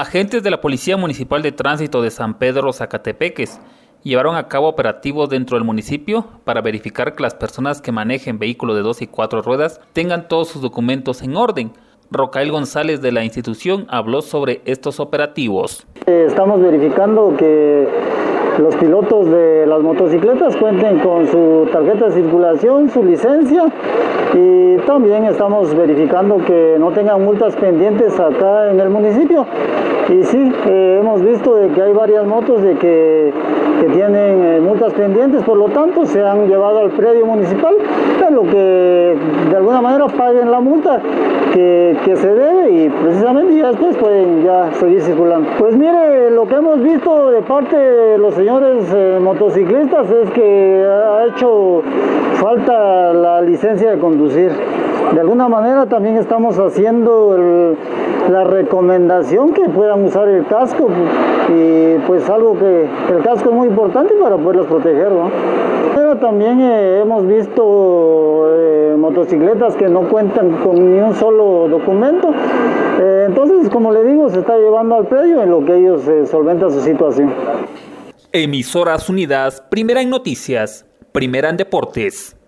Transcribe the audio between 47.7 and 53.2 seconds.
de los señores eh, motociclistas es que ha hecho falta